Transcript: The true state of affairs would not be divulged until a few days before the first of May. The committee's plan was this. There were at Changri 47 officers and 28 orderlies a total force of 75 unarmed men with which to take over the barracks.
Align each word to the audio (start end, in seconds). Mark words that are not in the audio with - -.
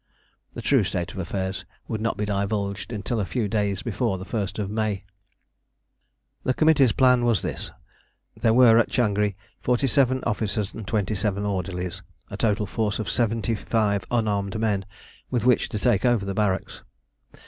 The 0.55 0.63
true 0.63 0.83
state 0.83 1.11
of 1.13 1.19
affairs 1.19 1.63
would 1.87 2.01
not 2.01 2.17
be 2.17 2.25
divulged 2.25 2.91
until 2.91 3.19
a 3.19 3.23
few 3.23 3.47
days 3.47 3.83
before 3.83 4.17
the 4.17 4.25
first 4.25 4.57
of 4.57 4.67
May. 4.67 5.03
The 6.43 6.55
committee's 6.55 6.91
plan 6.91 7.23
was 7.23 7.43
this. 7.43 7.69
There 8.35 8.51
were 8.55 8.79
at 8.79 8.89
Changri 8.89 9.35
47 9.61 10.23
officers 10.23 10.73
and 10.73 10.87
28 10.87 11.23
orderlies 11.37 12.01
a 12.31 12.37
total 12.37 12.65
force 12.65 12.97
of 12.97 13.11
75 13.11 14.03
unarmed 14.09 14.59
men 14.59 14.85
with 15.29 15.45
which 15.45 15.69
to 15.69 15.77
take 15.77 16.03
over 16.03 16.25
the 16.25 16.33
barracks. 16.33 16.81